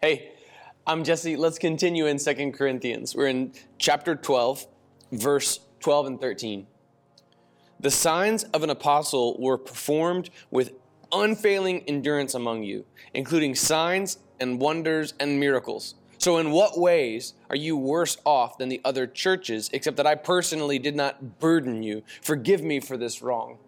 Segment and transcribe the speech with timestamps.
[0.00, 0.30] Hey,
[0.86, 1.36] I'm Jesse.
[1.36, 3.16] Let's continue in 2 Corinthians.
[3.16, 4.64] We're in chapter 12,
[5.10, 6.68] verse 12 and 13.
[7.80, 10.74] The signs of an apostle were performed with
[11.10, 15.96] unfailing endurance among you, including signs and wonders and miracles.
[16.18, 20.14] So, in what ways are you worse off than the other churches, except that I
[20.14, 22.04] personally did not burden you?
[22.22, 23.58] Forgive me for this wrong.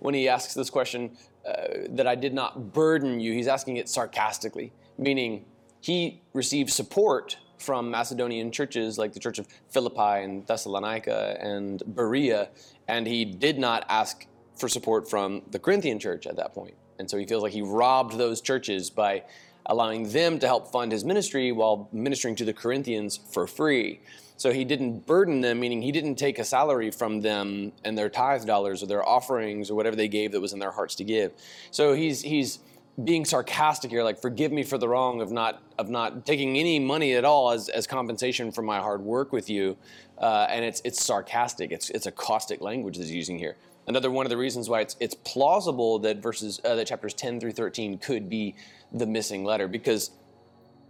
[0.00, 1.16] When he asks this question,
[1.46, 5.44] uh, that I did not burden you, he's asking it sarcastically, meaning
[5.80, 12.48] he received support from Macedonian churches like the Church of Philippi and Thessalonica and Berea,
[12.88, 14.26] and he did not ask
[14.56, 16.74] for support from the Corinthian church at that point.
[16.98, 19.24] And so he feels like he robbed those churches by
[19.66, 24.00] allowing them to help fund his ministry while ministering to the Corinthians for free.
[24.36, 28.08] So he didn't burden them, meaning he didn't take a salary from them and their
[28.08, 31.04] tithe dollars or their offerings or whatever they gave that was in their hearts to
[31.04, 31.32] give.
[31.70, 32.58] So he's he's
[33.04, 36.78] being sarcastic here, like forgive me for the wrong of not of not taking any
[36.78, 39.76] money at all as, as compensation for my hard work with you,
[40.18, 41.72] uh, and it's it's sarcastic.
[41.72, 43.56] It's it's a caustic language that's using here.
[43.86, 47.40] Another one of the reasons why it's it's plausible that verses uh, that chapters ten
[47.40, 48.54] through thirteen could be
[48.92, 50.10] the missing letter because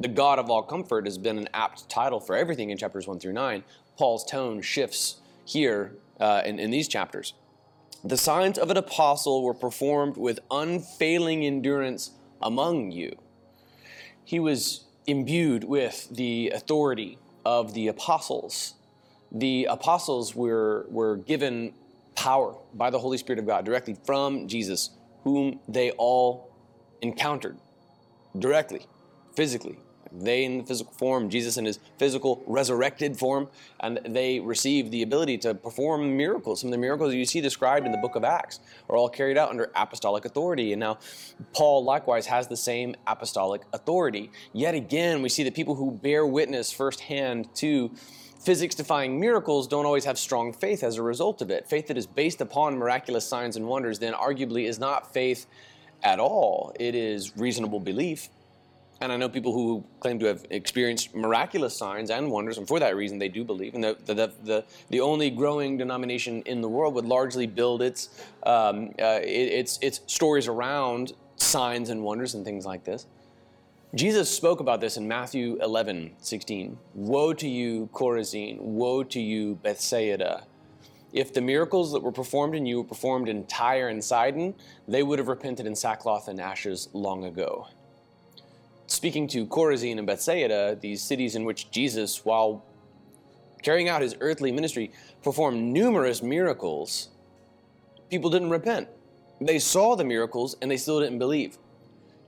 [0.00, 3.18] the God of all comfort has been an apt title for everything in chapters one
[3.18, 3.62] through nine.
[3.98, 7.34] Paul's tone shifts here uh, in, in these chapters.
[8.02, 13.16] The signs of an apostle were performed with unfailing endurance among you.
[14.24, 18.74] He was imbued with the authority of the apostles.
[19.30, 21.74] The apostles were, were given
[22.14, 24.90] power by the Holy Spirit of God directly from Jesus,
[25.24, 26.50] whom they all
[27.02, 27.58] encountered
[28.38, 28.86] directly,
[29.34, 29.78] physically.
[30.12, 33.48] They in the physical form, Jesus in his physical resurrected form,
[33.80, 36.60] and they receive the ability to perform miracles.
[36.60, 39.38] Some of the miracles you see described in the book of Acts are all carried
[39.38, 40.72] out under apostolic authority.
[40.72, 40.98] And now
[41.52, 44.30] Paul likewise has the same apostolic authority.
[44.52, 47.90] Yet again, we see that people who bear witness firsthand to
[48.40, 51.68] physics defying miracles don't always have strong faith as a result of it.
[51.68, 55.46] Faith that is based upon miraculous signs and wonders then arguably is not faith
[56.02, 58.30] at all, it is reasonable belief
[59.00, 62.78] and I know people who claim to have experienced miraculous signs and wonders, and for
[62.80, 63.74] that reason they do believe.
[63.74, 68.10] And the, the, the, the only growing denomination in the world would largely build its,
[68.44, 73.06] um, uh, its, its stories around signs and wonders and things like this.
[73.94, 76.78] Jesus spoke about this in Matthew 11, 16.
[76.94, 78.60] Woe to you, Chorazin!
[78.60, 80.44] Woe to you, Bethsaida!
[81.12, 84.54] If the miracles that were performed in you were performed in Tyre and Sidon,
[84.86, 87.66] they would have repented in sackcloth and ashes long ago
[88.90, 92.64] speaking to Chorazin and Bethsaida, these cities in which Jesus, while
[93.62, 94.92] carrying out his earthly ministry,
[95.22, 97.08] performed numerous miracles,
[98.10, 98.88] people didn't repent.
[99.40, 101.56] They saw the miracles and they still didn't believe.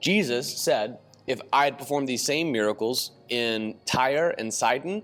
[0.00, 5.02] Jesus said, If I had performed these same miracles in Tyre and Sidon,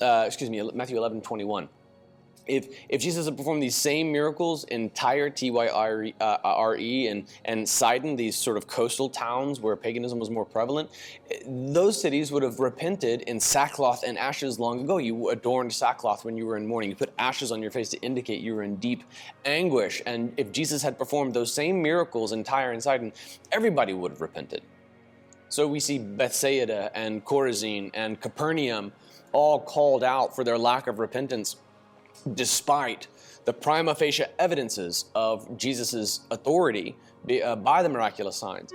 [0.00, 1.68] uh, excuse me, Matthew 11 21
[2.46, 7.10] if if Jesus had performed these same miracles in Tyre, T Y R E, uh,
[7.10, 10.90] and and Sidon, these sort of coastal towns where paganism was more prevalent,
[11.46, 14.98] those cities would have repented in sackcloth and ashes long ago.
[14.98, 16.90] You adorned sackcloth when you were in mourning.
[16.90, 19.04] You put ashes on your face to indicate you were in deep
[19.44, 20.02] anguish.
[20.06, 23.12] And if Jesus had performed those same miracles in Tyre and Sidon,
[23.52, 24.62] everybody would have repented.
[25.48, 28.90] So we see Bethsaida and Chorazin and Capernaum
[29.32, 31.56] all called out for their lack of repentance
[32.34, 33.08] despite
[33.44, 36.96] the prima facie evidences of Jesus' authority
[37.44, 38.72] uh, by the miraculous signs.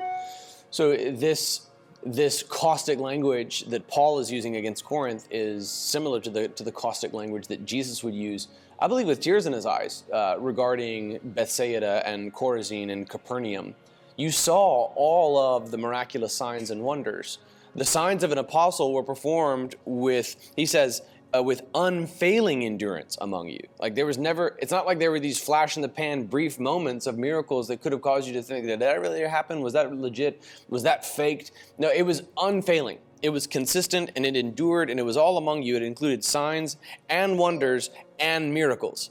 [0.70, 1.62] So this
[2.06, 6.72] this caustic language that Paul is using against Corinth is similar to the to the
[6.72, 8.48] caustic language that Jesus would use,
[8.80, 13.76] I believe, with tears in his eyes uh, regarding Bethsaida and Chorazin and Capernaum.
[14.16, 17.38] You saw all of the miraculous signs and wonders.
[17.76, 21.04] The signs of an apostle were performed with, he says,
[21.36, 23.60] uh, with unfailing endurance among you.
[23.80, 26.60] Like there was never, it's not like there were these flash in the pan brief
[26.60, 29.62] moments of miracles that could have caused you to think, did that really happen?
[29.62, 30.44] Was that legit?
[30.70, 31.52] Was that faked?
[31.78, 33.00] No, it was unfailing.
[33.22, 35.76] It was consistent and it endured and it was all among you.
[35.76, 36.78] It included signs
[37.10, 37.90] and wonders
[38.20, 39.10] and miracles.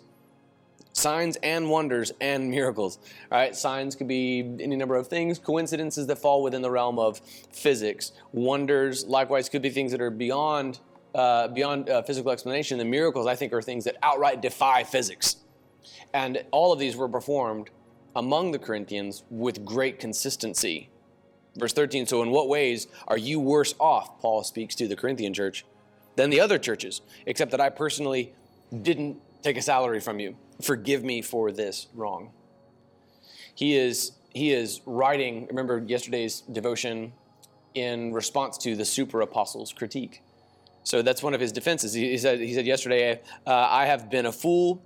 [0.92, 2.98] Signs and wonders and miracles.
[3.30, 6.98] All right, signs could be any number of things, coincidences that fall within the realm
[6.98, 7.18] of
[7.52, 8.12] physics.
[8.32, 10.78] Wonders, likewise, could be things that are beyond
[11.16, 15.36] uh, beyond uh, physical explanation, the miracles, I think, are things that outright defy physics.
[16.12, 17.70] And all of these were performed
[18.14, 20.90] among the Corinthians with great consistency.
[21.56, 25.32] Verse 13 So, in what ways are you worse off, Paul speaks to the Corinthian
[25.32, 25.64] church,
[26.16, 28.34] than the other churches, except that I personally
[28.82, 30.36] didn't take a salary from you?
[30.60, 32.30] Forgive me for this wrong.
[33.54, 37.14] He is, he is writing, remember yesterday's devotion
[37.72, 40.22] in response to the super apostles' critique.
[40.86, 41.92] So that's one of his defenses.
[41.92, 44.80] He, he said, he said yesterday, uh, I have been a fool.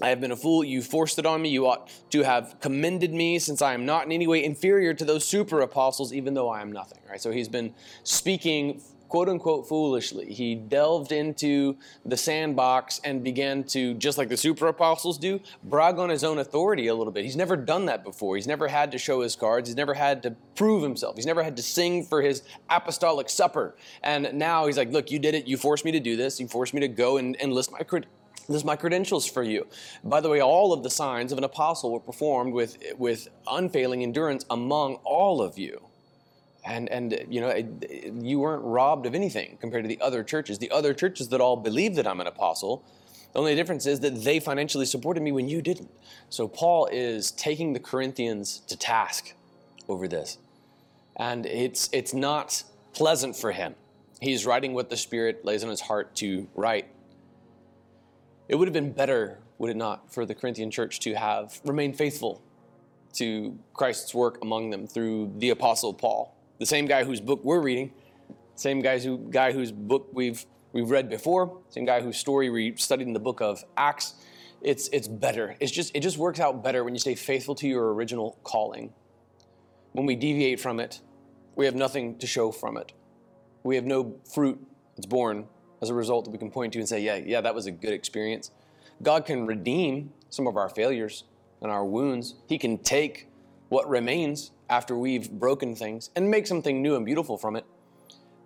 [0.00, 0.64] I have been a fool.
[0.64, 1.50] You forced it on me.
[1.50, 5.04] You ought to have commended me since I am not in any way inferior to
[5.04, 7.00] those super apostles, even though I am nothing.
[7.06, 7.20] Right?
[7.20, 8.80] So he's been speaking
[9.10, 10.32] quote unquote foolishly.
[10.32, 11.76] He delved into
[12.06, 16.38] the sandbox and began to, just like the super apostles do, brag on his own
[16.38, 17.24] authority a little bit.
[17.24, 18.36] He's never done that before.
[18.36, 19.68] He's never had to show his cards.
[19.68, 21.16] He's never had to prove himself.
[21.16, 23.74] He's never had to sing for his apostolic supper.
[24.04, 25.48] And now he's like, look, you did it.
[25.48, 26.38] You forced me to do this.
[26.38, 28.04] You forced me to go and, and list my cred-
[28.46, 29.66] list my credentials for you.
[30.04, 34.04] By the way, all of the signs of an apostle were performed with, with unfailing
[34.04, 35.89] endurance among all of you
[36.64, 37.52] and and you know
[38.20, 40.58] you weren't robbed of anything compared to the other churches.
[40.58, 42.84] The other churches that all believe that i'm an apostle
[43.32, 45.90] the only difference is that they financially supported me when you didn't.
[46.30, 49.34] So paul is taking the corinthians to task
[49.88, 50.38] over this.
[51.16, 53.74] And it's it's not pleasant for him.
[54.20, 56.88] He's writing what the spirit lays on his heart to write.
[58.48, 61.96] It would have been better would it not for the corinthian church to have remained
[61.96, 62.40] faithful
[63.12, 67.60] to christ's work among them through the apostle paul the same guy whose book we're
[67.60, 67.90] reading,
[68.54, 72.76] same guys who, guy whose book we've, we've read before, same guy whose story we
[72.76, 74.14] studied in the book of Acts.
[74.60, 75.56] It's, it's better.
[75.58, 78.92] It's just, it just works out better when you stay faithful to your original calling.
[79.92, 81.00] When we deviate from it,
[81.56, 82.92] we have nothing to show from it.
[83.62, 84.62] We have no fruit
[84.96, 85.46] that's born
[85.80, 87.70] as a result that we can point to and say, yeah, yeah, that was a
[87.70, 88.50] good experience.
[89.02, 91.24] God can redeem some of our failures
[91.62, 92.34] and our wounds.
[92.46, 93.28] He can take
[93.70, 97.66] what remains after we've broken things and make something new and beautiful from it.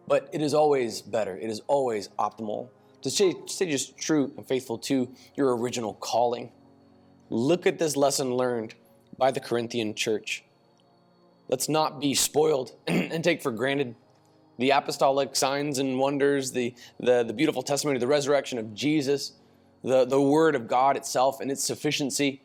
[0.09, 2.69] But it is always better, it is always optimal
[3.03, 6.50] to stay, stay just true and faithful to your original calling.
[7.29, 8.75] Look at this lesson learned
[9.19, 10.43] by the Corinthian church.
[11.49, 13.94] Let's not be spoiled and take for granted
[14.59, 19.32] the apostolic signs and wonders, the, the, the beautiful testimony of the resurrection of Jesus,
[19.82, 22.41] the, the Word of God itself and its sufficiency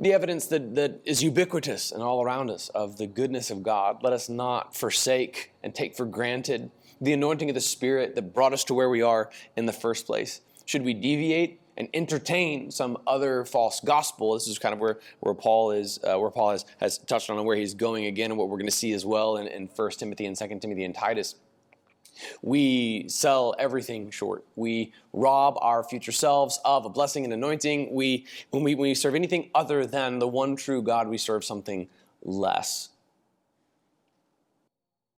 [0.00, 4.02] the evidence that, that is ubiquitous and all around us of the goodness of God.
[4.02, 6.70] Let us not forsake and take for granted
[7.02, 10.06] the anointing of the Spirit that brought us to where we are in the first
[10.06, 10.40] place.
[10.64, 14.32] Should we deviate and entertain some other false gospel?
[14.34, 17.36] This is kind of where, where Paul is, uh, where Paul has, has touched on
[17.36, 19.66] and where he's going again, and what we're going to see as well in, in
[19.66, 21.34] 1 Timothy and 2 Timothy and Titus.
[22.42, 24.44] We sell everything short.
[24.56, 27.94] We rob our future selves of a blessing and anointing.
[27.94, 31.44] We, when, we, when we serve anything other than the one true God, we serve
[31.44, 31.88] something
[32.22, 32.90] less.